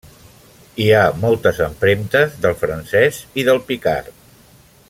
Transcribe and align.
Hi 0.85 0.87
ha 0.95 1.01
moltes 1.25 1.59
empremtes 1.67 2.35
del 2.47 2.57
francès 2.65 3.23
i 3.43 3.49
del 3.51 3.63
picard. 3.71 4.15